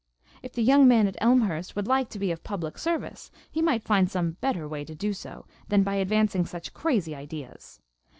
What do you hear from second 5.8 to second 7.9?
by advancing such crazy ideas.